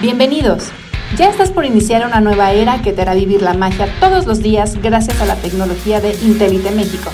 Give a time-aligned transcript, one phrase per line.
[0.00, 0.72] Bienvenidos.
[1.18, 4.42] Ya estás por iniciar una nueva era que te hará vivir la magia todos los
[4.42, 7.10] días gracias a la tecnología de Intelite México.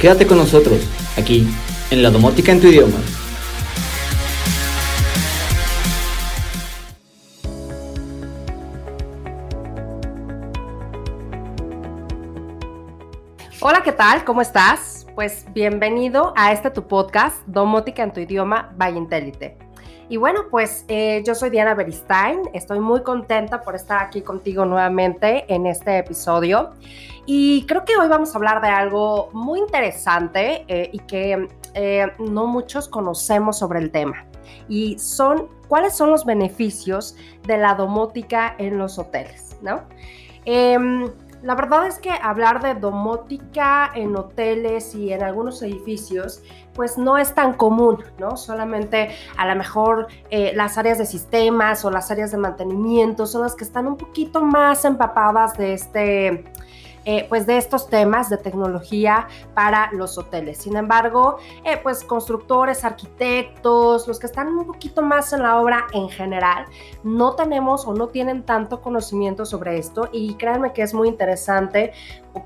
[0.00, 1.46] Quédate con nosotros, aquí,
[1.90, 2.96] en la domótica en tu idioma.
[13.60, 14.24] Hola, ¿qué tal?
[14.24, 15.06] ¿Cómo estás?
[15.14, 19.67] Pues bienvenido a este tu podcast, Domótica en tu idioma by Intelite.
[20.10, 24.64] Y bueno, pues eh, yo soy Diana Beristain, estoy muy contenta por estar aquí contigo
[24.64, 26.70] nuevamente en este episodio.
[27.26, 32.06] Y creo que hoy vamos a hablar de algo muy interesante eh, y que eh,
[32.18, 34.24] no muchos conocemos sobre el tema.
[34.66, 37.14] Y son, ¿cuáles son los beneficios
[37.46, 39.58] de la domótica en los hoteles?
[39.60, 39.82] ¿no?
[40.46, 41.10] Em,
[41.42, 46.42] la verdad es que hablar de domótica en hoteles y en algunos edificios,
[46.78, 48.36] pues no es tan común, ¿no?
[48.36, 53.42] Solamente a lo mejor eh, las áreas de sistemas o las áreas de mantenimiento son
[53.42, 56.44] las que están un poquito más empapadas de este
[57.04, 60.58] eh, pues de estos temas de tecnología para los hoteles.
[60.58, 65.86] Sin embargo, eh, pues constructores, arquitectos, los que están un poquito más en la obra
[65.92, 66.66] en general,
[67.02, 71.92] no tenemos o no tienen tanto conocimiento sobre esto y créanme que es muy interesante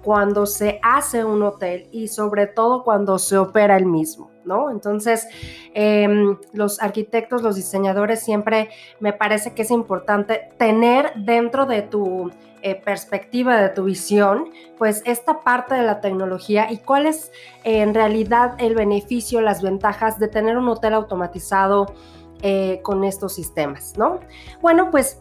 [0.02, 4.30] cuando se hace un hotel y sobre todo cuando se opera el mismo.
[4.44, 4.70] ¿No?
[4.70, 5.28] Entonces,
[5.72, 12.32] em, los arquitectos, los diseñadores, siempre me parece que es importante tener dentro de tu
[12.62, 17.32] eh, perspectiva, de tu visión, pues esta parte de la tecnología y cuál es
[17.64, 21.92] eh, en realidad el beneficio, las ventajas de tener un hotel automatizado
[22.40, 24.20] eh, con estos sistemas, ¿no?
[24.60, 25.18] Bueno, pues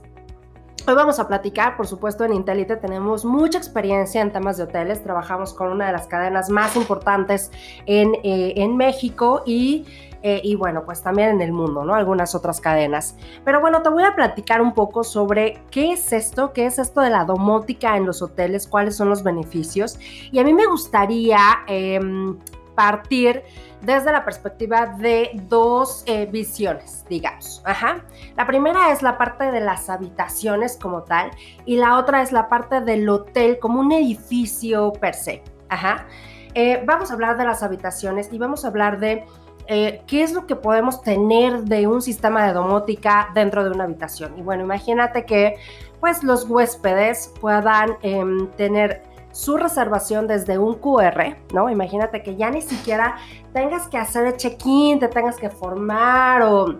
[0.87, 5.03] Hoy vamos a platicar, por supuesto, en Intelite tenemos mucha experiencia en temas de hoteles.
[5.03, 7.51] Trabajamos con una de las cadenas más importantes
[7.85, 9.85] en, en México y
[10.23, 11.95] eh, y bueno, pues también en el mundo, ¿no?
[11.95, 13.15] Algunas otras cadenas.
[13.43, 17.01] Pero bueno, te voy a platicar un poco sobre qué es esto, qué es esto
[17.01, 19.99] de la domótica en los hoteles, cuáles son los beneficios.
[20.31, 22.37] Y a mí me gustaría em,
[22.75, 23.43] partir
[23.81, 27.61] desde la perspectiva de dos eh, visiones, digamos.
[27.65, 28.03] Ajá.
[28.37, 31.31] La primera es la parte de las habitaciones como tal
[31.65, 35.43] y la otra es la parte del hotel como un edificio per se.
[35.69, 36.05] Ajá.
[36.53, 39.25] Eh, vamos a hablar de las habitaciones y vamos a hablar de
[39.73, 43.85] eh, qué es lo que podemos tener de un sistema de domótica dentro de una
[43.85, 44.37] habitación.
[44.37, 45.55] Y bueno, imagínate que
[46.01, 49.01] pues los huéspedes puedan em, tener
[49.31, 51.69] su reservación desde un QR, ¿no?
[51.69, 53.15] Imagínate que ya ni siquiera
[53.53, 56.75] tengas que hacer el check-in, te tengas que formar o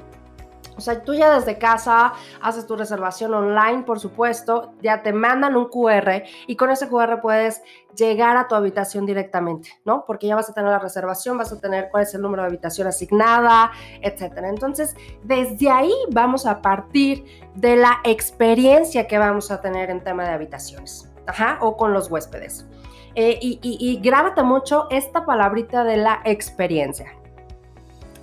[0.81, 5.55] o sea, tú ya desde casa haces tu reservación online, por supuesto, ya te mandan
[5.55, 7.61] un QR y con ese QR puedes
[7.95, 10.05] llegar a tu habitación directamente, ¿no?
[10.07, 12.47] Porque ya vas a tener la reservación, vas a tener cuál es el número de
[12.47, 13.71] habitación asignada,
[14.01, 14.49] etcétera.
[14.49, 20.23] Entonces, desde ahí vamos a partir de la experiencia que vamos a tener en tema
[20.23, 22.65] de habitaciones, ajá, o con los huéspedes.
[23.13, 27.20] Eh, y, y grábate mucho esta palabrita de la experiencia.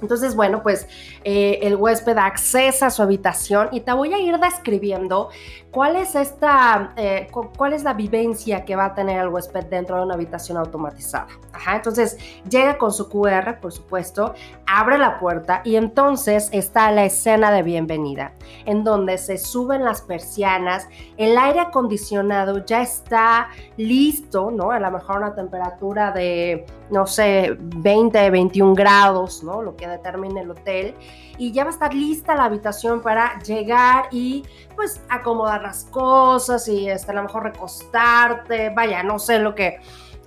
[0.01, 0.87] Entonces, bueno, pues
[1.25, 5.31] eh, el huésped accesa a su habitación y te voy a ir describiendo
[5.71, 9.97] cuál es esta, eh, cuál es la vivencia que va a tener el huésped dentro
[9.97, 11.27] de una habitación automatizada.
[11.53, 12.17] Ajá, entonces
[12.49, 14.35] llega con su QR, por supuesto,
[14.67, 18.33] abre la puerta y entonces está la escena de bienvenida,
[18.65, 24.71] en donde se suben las persianas, el aire acondicionado ya está listo, ¿no?
[24.71, 29.63] A lo mejor una temperatura de, no sé, 20, 21 grados, ¿no?
[29.63, 30.95] Lo que determine el hotel.
[31.39, 34.45] Y ya va a estar lista la habitación para llegar y
[34.77, 39.81] pues acomodar las cosas y este, a lo mejor recostarte, vaya, no sé lo que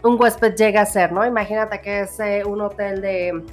[0.03, 1.25] un huésped llega a hacer, ¿no?
[1.25, 3.43] Imagínate que es eh, un hotel de,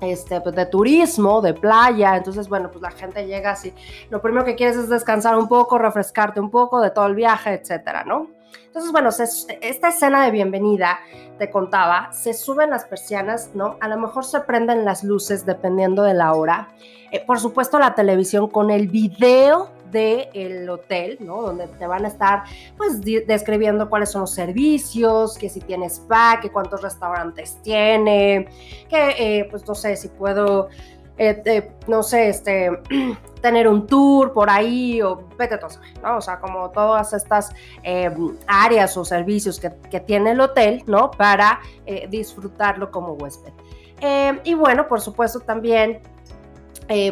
[0.00, 3.72] este, pues de turismo, de playa, entonces, bueno, pues la gente llega así,
[4.10, 7.54] lo primero que quieres es descansar un poco, refrescarte un poco de todo el viaje,
[7.54, 8.35] etcétera, ¿no?
[8.66, 10.98] Entonces, bueno, esta escena de bienvenida,
[11.38, 13.76] te contaba, se suben las persianas, ¿no?
[13.80, 16.68] A lo mejor se prenden las luces dependiendo de la hora.
[17.12, 21.42] Eh, por supuesto, la televisión con el video del hotel, ¿no?
[21.42, 22.44] Donde te van a estar,
[22.76, 28.48] pues, describiendo cuáles son los servicios, que si tiene spa, que cuántos restaurantes tiene,
[28.88, 30.68] que, eh, pues, no sé, si puedo
[31.18, 32.70] eh, no sé, este,
[33.46, 35.70] tener un tour por ahí o vete todo,
[36.02, 36.16] ¿no?
[36.16, 37.54] O sea, como todas estas
[37.84, 38.10] eh,
[38.48, 41.12] áreas o servicios que, tiene el hotel, ¿no?
[41.12, 43.52] Para eh, disfrutarlo como huésped.
[44.44, 46.00] y bueno, por supuesto también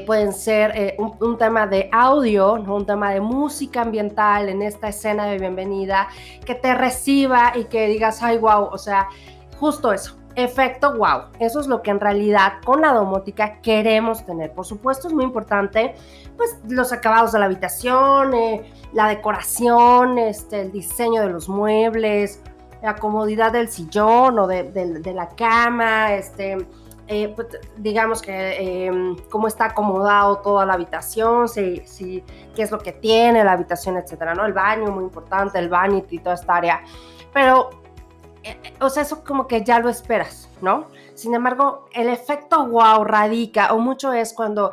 [0.07, 2.77] pueden ser un, un, tema de audio, ¿no?
[2.77, 6.09] un tema de música ambiental en esta escena de bienvenida,
[6.45, 9.09] que te reciba y que digas, ay, wow, o sea,
[9.59, 11.25] justo eso, efecto wow.
[11.39, 14.53] Eso es lo que en realidad con la domótica queremos tener.
[14.53, 15.95] Por supuesto es muy importante
[16.37, 22.41] pues los acabados de la habitación, eh, la decoración, este, el diseño de los muebles,
[22.83, 26.67] la comodidad del sillón o de, la cama, este,
[27.07, 32.23] eh, pues, digamos que em, cómo está acomodado toda la habitación, si, si,
[32.55, 34.45] qué es lo que tiene la habitación, etcétera, ¿no?
[34.45, 36.83] El baño, muy importante, el baño y toda esta área.
[37.33, 37.71] Pero,
[38.81, 40.87] o sea, eso como que ya lo esperas, ¿no?
[41.15, 44.73] Sin embargo, el efecto wow radica, o mucho es cuando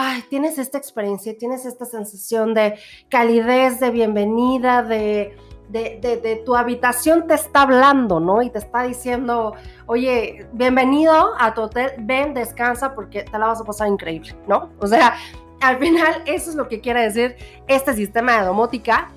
[0.00, 2.78] ay, tienes esta experiencia, tienes esta sensación de
[3.08, 5.36] calidez, de bienvenida, de,
[5.68, 8.40] de, tu habitación te está hablando, ¿no?
[8.42, 9.54] Y te está diciendo,
[9.86, 14.70] oye, bienvenido a tu hotel, ven, descansa porque te la vas a pasar increíble, ¿no?
[14.78, 15.16] O sea,
[15.60, 17.36] al final eso es lo que quiere decir
[17.66, 19.10] este sistema de domótica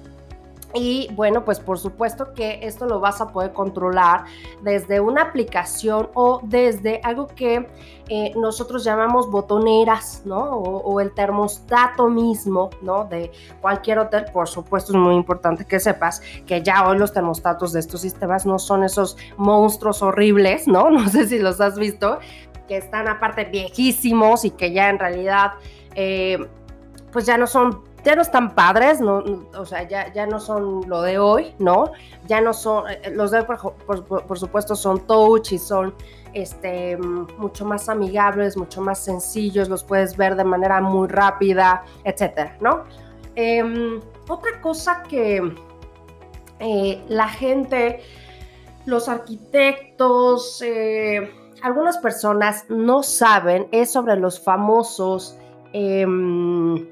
[0.73, 4.25] y bueno, pues por supuesto que esto lo vas a poder controlar
[4.61, 7.67] desde una aplicación o desde algo que
[8.07, 10.37] eh, nosotros llamamos botoneras, ¿no?
[10.37, 13.05] O, el termostato mismo, ¿no?
[13.05, 13.31] De
[13.61, 14.25] cualquier hotel.
[14.31, 18.45] Por supuesto es muy importante que sepas que ya hoy los termostatos de estos sistemas
[18.45, 20.89] no son esos monstruos horribles, ¿no?
[21.01, 22.19] No sé si los has visto,
[22.67, 25.53] que están aparte viejísimos y que ya en realidad...
[25.95, 26.47] Eh,
[27.11, 31.01] pues ya no son ya no están padres, o sea, ya, ya no son lo
[31.01, 31.91] de hoy, ¿no?
[32.27, 35.93] Ya no son, eh, los de hoy, por, supuesto, son touch y son
[36.33, 42.57] este, mucho más amigables, mucho más sencillos, los puedes ver de manera muy rápida, etcétera,
[42.59, 42.85] ¿no?
[43.35, 45.53] Em, otra cosa que
[46.59, 48.01] eh, la gente,
[48.85, 51.31] los arquitectos, eh,
[51.61, 55.37] algunas personas no saben es sobre los famosos
[55.73, 56.87] em,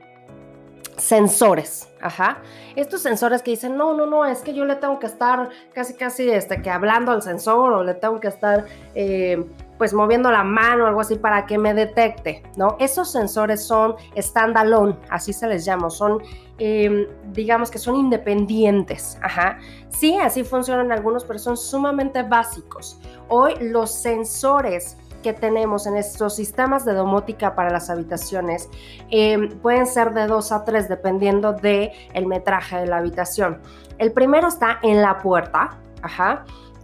[0.99, 2.39] sensores, ajá.
[2.75, 5.95] Estos sensores que dicen, no, no, no, es que yo le tengo que estar casi,
[5.95, 8.65] casi, este, que hablando al sensor o le tengo que estar,
[8.95, 9.43] eh,
[9.77, 12.75] pues, moviendo la mano o algo así para que me detecte, ¿no?
[12.79, 16.21] Esos sensores son standalone, así se les llama, son,
[16.57, 19.57] em, digamos que son independientes, ajá.
[19.89, 22.99] Sí, así funcionan algunos, pero son sumamente básicos.
[23.29, 28.69] Hoy los sensores que tenemos en estos sistemas de domótica para las habitaciones
[29.09, 33.59] em, pueden ser de 2 a 3 dependiendo del el metraje de la habitación.
[33.97, 35.77] El primero está en la puerta,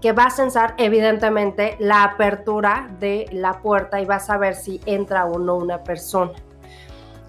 [0.01, 4.79] que va a sensar evidentemente la apertura de la puerta y va a saber si
[4.85, 6.33] entra o no una persona.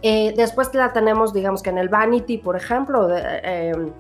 [0.03, 3.93] Eh, después la tenemos, digamos que en el vanity, por ejemplo, de, em,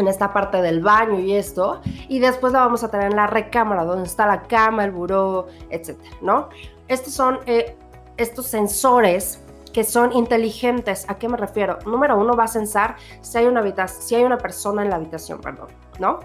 [0.00, 3.26] en esta parte del baño y esto, y después la vamos a tener en la
[3.26, 6.48] recámara, donde está la cama, el buró, etcétera, ¿no?
[6.88, 7.76] Estos son eh,
[8.16, 9.40] estos sensores
[9.72, 11.08] que son inteligentes.
[11.08, 11.78] ¿A qué me refiero?
[11.86, 15.40] Número uno, va a sensar si hay una, si hay una persona en la habitación,
[15.40, 15.68] perdón,
[15.98, 16.20] ¿no?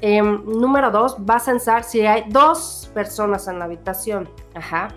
[0.00, 4.28] Em, número dos, va a sensar si hay dos personas en la habitación.
[4.54, 4.88] Ajá.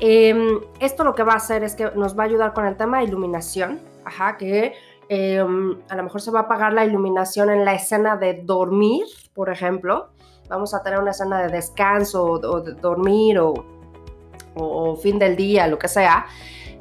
[0.00, 2.76] Em, esto lo que va a hacer es que nos va a ayudar con el
[2.76, 3.80] tema de iluminación.
[4.04, 4.74] Ajá, que
[5.14, 9.04] Em, a lo mejor se va a apagar la iluminación en la escena de dormir,
[9.34, 10.08] por ejemplo.
[10.48, 15.78] Vamos a tener una escena de descanso o de dormir o, fin del día, lo
[15.78, 16.24] que sea.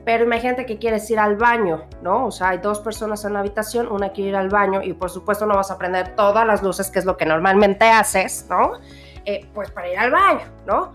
[0.05, 2.27] Pero imagínate que quieres ir al baño, ¿no?
[2.27, 5.09] O sea, hay dos personas en la habitación, una quiere ir al baño y por
[5.09, 8.79] supuesto no vas a prender todas las luces, que es lo que normalmente haces, ¿no?
[9.25, 10.93] Eh, pues para ir al baño, ¿no?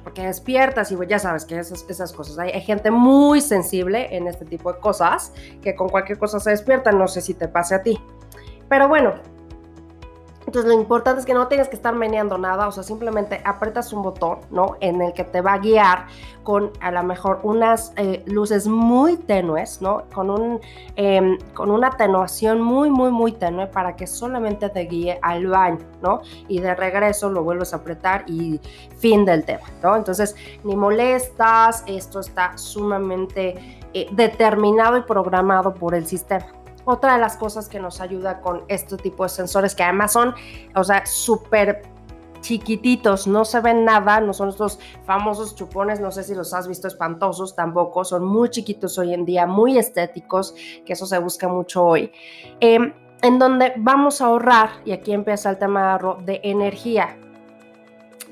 [0.00, 2.38] Porque despiertas y ya sabes que esas, esas cosas.
[2.38, 5.32] Hay, hay, gente muy sensible en este tipo de cosas
[5.62, 6.92] que con cualquier cosa se despierta.
[6.92, 8.00] No sé si te pase a ti.
[8.68, 9.14] Pero bueno,
[10.46, 13.92] entonces lo importante es que no tengas que estar meneando nada, o sea, simplemente apretas
[13.92, 14.76] un botón, ¿no?
[14.80, 16.06] En el que te va a guiar
[16.44, 20.04] con a lo mejor unas eh, luces muy tenues, ¿no?
[20.14, 20.60] Con, un,
[20.94, 25.84] em, con una atenuación muy, muy, muy tenue para que solamente te guíe al baño,
[26.00, 26.20] ¿no?
[26.46, 28.60] Y de regreso lo vuelves a apretar y
[28.98, 29.96] fin del tema, ¿no?
[29.96, 36.46] Entonces, ni molestas, esto está sumamente eh, determinado y programado por el sistema.
[36.86, 40.34] Otra de las cosas que nos ayuda con este tipo de sensores, que además son,
[40.74, 41.82] o sea, súper
[42.40, 46.68] chiquititos, no se ven nada, no son estos famosos chupones, no sé si los has
[46.68, 51.48] visto espantosos tampoco, son muy chiquitos hoy en día, muy estéticos, que eso se busca
[51.48, 52.12] mucho hoy,
[52.60, 57.18] em, en donde vamos a ahorrar, y aquí empieza el tema de energía,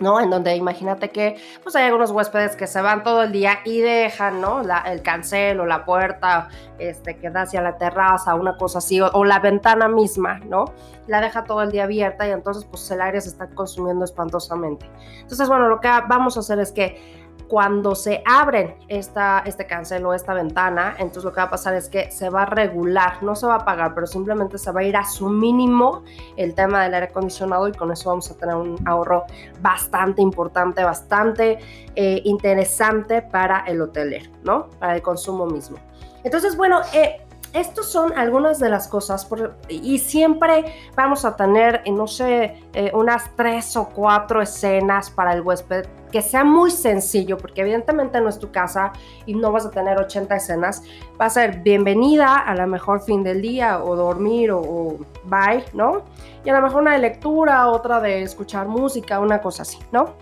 [0.01, 0.21] ¿no?
[0.21, 3.81] En donde imagínate que pues hay algunos huéspedes que se van todo el día y
[3.81, 4.63] dejan, ¿no?
[4.87, 6.49] el cancel o la puerta
[6.79, 10.67] este, que da hacia la terraza, una cosa así, o, la ventana misma, ¿no?
[11.07, 14.91] La deja todo el día abierta y entonces pues el aire se está consumiendo espantosamente.
[15.21, 20.05] Entonces, bueno, lo que vamos a hacer es que cuando se abren esta, este cancel
[20.07, 23.23] o esta ventana, entonces lo que va a pasar es que se va a regular,
[23.23, 26.03] no se va a apagar, pero simplemente se va a ir a su mínimo
[26.37, 29.25] el tema del aire acondicionado y con eso vamos a tener un ahorro
[29.61, 31.59] bastante importante, bastante
[31.95, 34.69] eh, interesante para el hotelero, ¿no?
[34.79, 35.79] Para el consumo mismo.
[36.25, 37.24] Entonces, bueno, eh,
[37.55, 39.29] estos son algunas de las cosas
[39.69, 40.65] y siempre
[40.97, 45.87] vamos a tener, eh, no sé, eh, unas tres o cuatro escenas para el huésped
[46.11, 48.93] que sea muy sencillo, porque evidentemente no es tu casa
[49.27, 50.83] y no vas a tener 80 escenas.
[51.21, 55.65] Va a ser bienvenida, a lo mejor fin del día o dormir o, o bye,
[55.73, 56.03] ¿no?
[56.45, 60.15] Y a lo mejor una de lectura, otra de escuchar música, una cosa así, ¿no?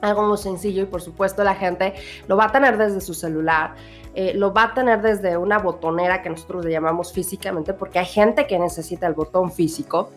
[0.00, 1.94] algo muy sencillo y por supuesto la gente
[2.26, 3.74] lo va a tener desde su celular,
[4.14, 8.06] eh, lo va a tener desde una botonera que nosotros le llamamos físicamente porque hay
[8.06, 10.10] gente que necesita el botón físico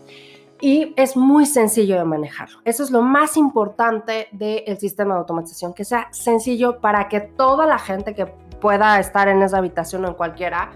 [0.59, 2.59] y es muy sencillo de manejarlo.
[2.63, 7.65] Eso es lo más importante del sistema de automatización, que sea sencillo para que toda
[7.65, 8.27] la gente que
[8.61, 10.71] pueda estar en esa habitación o en cualquiera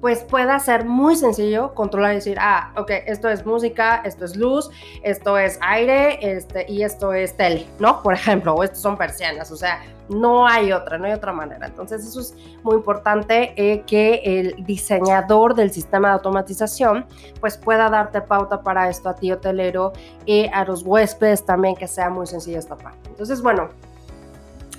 [0.00, 4.34] pues pueda ser muy sencillo controlar y decir, ah, ok, esto es música, esto es
[4.36, 4.70] luz,
[5.02, 8.02] esto es aire, este, y esto es tele, ¿no?
[8.02, 11.66] Por ejemplo, o estos son persianas, o sea, no hay otra, no hay otra manera.
[11.66, 17.06] Entonces, eso es muy importante eh, que el diseñador del sistema de automatización,
[17.38, 19.92] pues pueda darte pauta para esto a ti, hotelero,
[20.24, 23.08] y a los huéspedes también, que sea muy sencilla esta parte.
[23.10, 23.68] Entonces, bueno,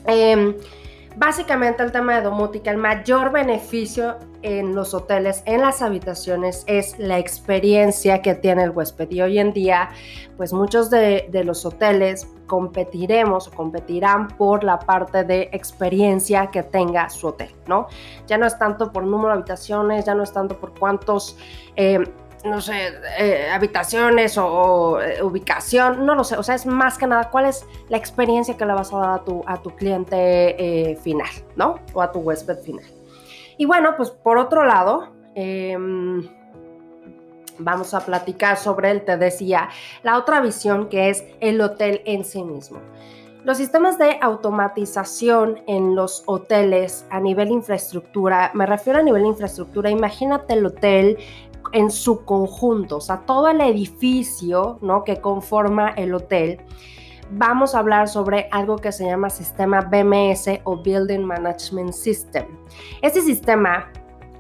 [0.08, 0.58] eh,
[1.18, 6.98] Básicamente el tema de domótica, el mayor beneficio en los hoteles, en las habitaciones, es
[6.98, 9.12] la experiencia que tiene el huésped.
[9.12, 9.90] Y hoy en día,
[10.38, 17.10] pues muchos de, los hoteles competiremos o competirán por la parte de experiencia que tenga
[17.10, 17.88] su hotel, ¿no?
[18.28, 21.38] Ya no es tanto por número de habitaciones, ya no es tanto por cuántos...
[21.76, 22.04] Eh,
[22.44, 27.08] no sé, eh, habitaciones o, eh, ubicación, no lo sé, o sea, es más que
[27.08, 30.92] nada cuál es la experiencia que le vas a dar a tu, a tu cliente
[30.92, 31.80] eh, final, ¿no?
[31.94, 32.86] O a tu huésped final.
[33.58, 36.28] Y bueno, pues por otro lado, em,
[37.60, 39.70] vamos a platicar sobre el, te decía,
[40.04, 42.80] la otra visión que es el hotel en sí mismo.
[43.44, 49.90] Los sistemas de automatización en los hoteles a nivel infraestructura, me refiero a nivel infraestructura,
[49.90, 51.18] imagínate el hotel
[51.74, 55.04] en su conjunto, o sea, todo el edificio ¿no?
[55.04, 56.62] que conforma el hotel,
[57.32, 62.46] vamos a hablar sobre algo que se llama sistema BMS o Building Management System.
[63.02, 63.92] Este sistema,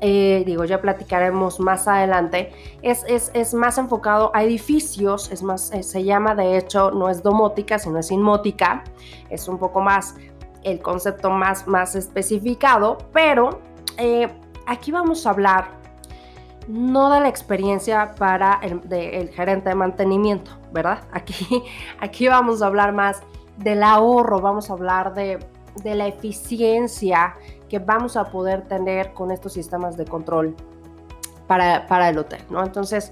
[0.01, 2.51] eh, digo, ya platicaremos más adelante,
[2.81, 7.23] es, es, más enfocado a edificios, es más, eh, se llama de hecho, no es
[7.23, 8.83] domótica, sino es inmótica,
[9.29, 10.15] es un poco más
[10.63, 13.61] el concepto más, más especificado, pero
[13.97, 14.27] eh,
[14.67, 15.80] aquí vamos a hablar
[16.67, 21.03] no da la experiencia para el, gerente de mantenimiento, ¿verdad?
[21.11, 21.63] Aquí,
[21.99, 23.21] aquí vamos a hablar más
[23.57, 25.39] del ahorro, vamos a hablar de,
[25.83, 27.35] de la eficiencia
[27.69, 30.55] que vamos a poder tener con estos sistemas de control
[31.47, 32.63] para, para el hotel, ¿no?
[32.63, 33.11] Entonces,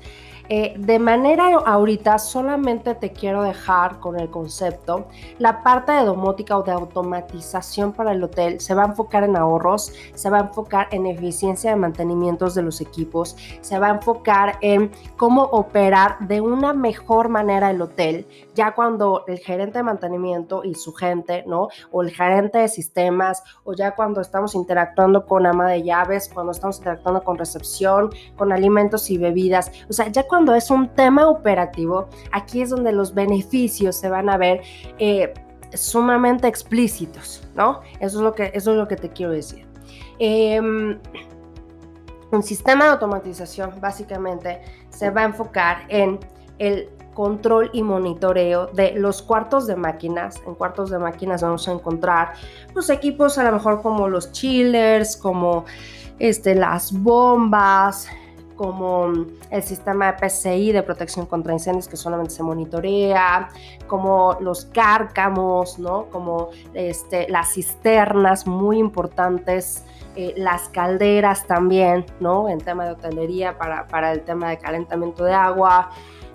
[0.52, 5.06] eh, de manera ahorita solamente te quiero dejar con el concepto.
[5.38, 9.36] La parte de domótica o de automatización para el hotel se va a enfocar en
[9.36, 13.92] ahorros, se va a enfocar en eficiencia de mantenimientos de los equipos, se va a
[13.92, 19.84] enfocar en cómo operar de una mejor manera el hotel, ya cuando el gerente de
[19.84, 21.68] mantenimiento y su gente, ¿no?
[21.92, 26.54] O el gerente de sistemas, o ya cuando estamos interactuando con ama de llaves, cuando
[26.54, 30.88] estamos interactuando con recepción, con alimentos y bebidas, o sea, ya cuando cuando es un
[30.88, 34.62] tema operativo, aquí es donde los beneficios se van a ver
[34.98, 35.34] eh,
[35.74, 37.82] sumamente explícitos, ¿no?
[38.00, 39.68] Eso es lo que, eso es lo que te quiero decir.
[40.18, 40.98] Em,
[42.32, 46.18] un sistema de automatización básicamente se va a enfocar en
[46.58, 50.42] el control y monitoreo de los cuartos de máquinas.
[50.48, 52.32] En cuartos de máquinas vamos a encontrar
[52.74, 55.66] los equipos a lo mejor como los chillers, como
[56.18, 58.08] este, las bombas,
[58.60, 59.14] como
[59.52, 63.48] el sistema PCI de protección contra incendios que solamente se monitorea,
[63.88, 66.08] como los cárcamos, ¿no?
[66.10, 69.86] como este, las cisternas muy importantes,
[70.18, 72.50] eh, las calderas también, ¿no?
[72.50, 75.92] en tema de hotelería para, para el tema de calentamiento de agua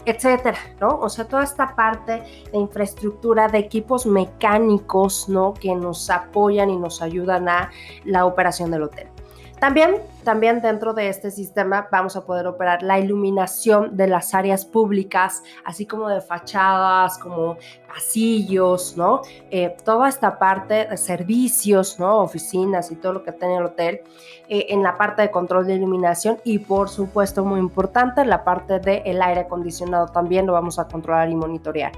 [0.07, 0.99] etcétera, ¿no?
[1.01, 5.55] O sea, toda esta parte de infraestructura, de equipos mecánicos, ¿no?
[5.55, 7.71] Que nos apoyan y nos ayudan a
[8.05, 9.14] la operación del hotel.
[9.61, 14.65] También, también dentro de este sistema vamos a poder operar la iluminación de las áreas
[14.65, 17.57] públicas, así como de fachadas, como
[17.87, 19.23] pasillos, ¿no?
[19.51, 22.19] Eh, toda esta parte de servicios, ¿no?
[22.19, 24.01] Oficinas y todo lo que tiene el hotel,
[24.49, 28.81] eh, en la parte de control de iluminación y por supuesto muy importante, la parte
[28.81, 31.93] del aire acondicionado también lo vamos a controlar y monitorear.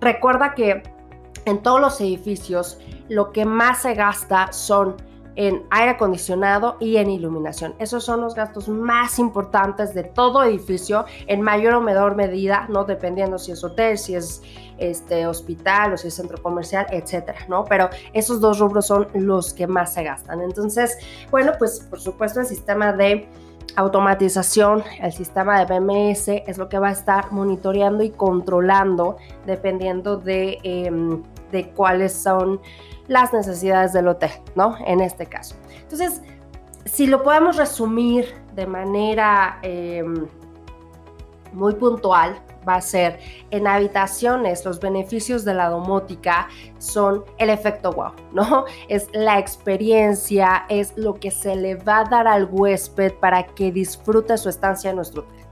[0.00, 0.82] Recuerda que
[1.44, 2.78] en todos los edificios
[3.08, 4.96] lo que más se gasta son
[5.40, 7.74] en aire acondicionado y en iluminación.
[7.78, 12.84] Esos son los gastos más importantes de todo edificio en mayor o menor medida, no
[12.84, 14.42] dependiendo si es hotel, si es
[14.76, 17.64] este hospital o si es centro comercial, etcétera, ¿no?
[17.64, 20.42] Pero esos dos rubros son los que más se gastan.
[20.42, 20.98] Entonces,
[21.30, 23.26] bueno, pues por supuesto el sistema de
[23.76, 29.16] automatización, el sistema de BMS es lo que va a estar monitoreando y controlando
[29.46, 32.60] dependiendo de, em, de cuáles son
[33.08, 34.76] las necesidades del hotel, ¿no?
[34.86, 35.56] En este caso.
[35.82, 36.22] Entonces,
[36.84, 40.26] si lo podemos resumir de manera em,
[41.52, 43.18] muy puntual, va a ser
[43.50, 48.64] en habitaciones, los beneficios de la domótica son el efecto wow, ¿no?
[48.88, 53.72] Es la experiencia, es lo que se le va a dar al huésped para que
[53.72, 55.46] disfrute su estancia en nuestro hotel.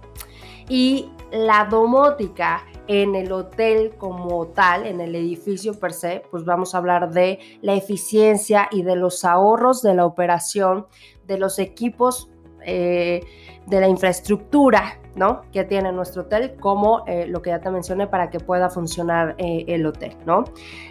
[0.69, 6.75] Y la domótica en el hotel como tal, en el edificio per se, pues vamos
[6.75, 10.87] a hablar de la eficiencia y de los ahorros de la operación
[11.27, 12.31] de los equipos,
[12.65, 13.21] eh,
[13.67, 15.43] de la infraestructura, ¿no?
[15.53, 19.35] Que tiene nuestro hotel, como eh, lo que ya te mencioné para que pueda funcionar
[19.37, 20.45] eh, el hotel, ¿no?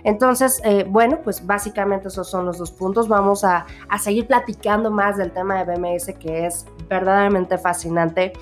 [0.03, 3.07] Entonces, bueno, pues básicamente esos son los dos puntos.
[3.07, 8.33] Vamos a, a seguir platicando más del tema de BMS, que es verdaderamente fascinante.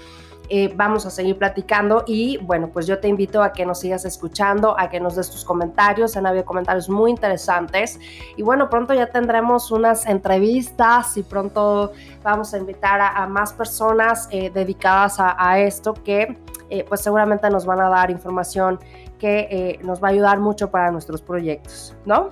[0.49, 4.05] Eh, vamos a seguir platicando y bueno, pues yo te invito a que nos sigas
[4.05, 7.99] escuchando, a que nos des tus comentarios, han habido comentarios muy interesantes
[8.35, 14.27] y bueno, pronto ya tendremos unas entrevistas y pronto vamos a invitar a, más personas
[14.31, 16.37] eh, dedicadas a, esto que
[16.69, 18.79] eh, pues seguramente nos van a dar información
[19.17, 22.31] que nos va a ayudar mucho para nuestros proyectos, ¿no?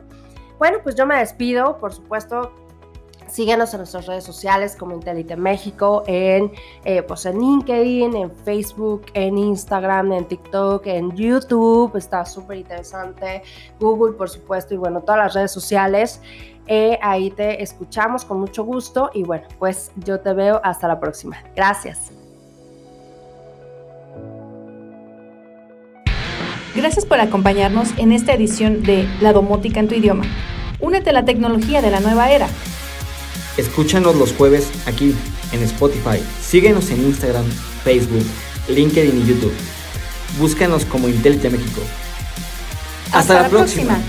[0.59, 2.51] Bueno, pues yo me despido, por supuesto,
[3.33, 6.51] Síguenos en nuestras redes sociales como Intelite México, en,
[6.85, 13.41] eh, pues en LinkedIn, en Facebook, en Instagram, en TikTok, en YouTube, está súper interesante,
[13.79, 16.21] Google por supuesto y bueno, todas las redes sociales.
[16.67, 20.99] Eh, ahí te escuchamos con mucho gusto y bueno, pues yo te veo hasta la
[20.99, 21.35] próxima.
[21.55, 22.11] Gracias.
[26.75, 30.25] Gracias por acompañarnos en esta edición de La Domótica en tu idioma.
[30.79, 32.47] Únete a la tecnología de la nueva era.
[33.57, 35.13] Escúchanos los jueves aquí
[35.51, 36.23] en Spotify.
[36.41, 37.45] Síguenos en Instagram,
[37.83, 38.25] Facebook,
[38.67, 39.53] LinkedIn y YouTube.
[40.39, 41.81] Búscanos como Intelite México.
[43.11, 43.99] Hasta, la, próxima.